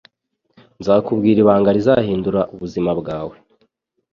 Nzakubwira 0.79 1.37
ibanga 1.43 1.69
rizahindura 1.77 2.41
ubuzima 2.53 2.91
bwawe. 2.99 3.35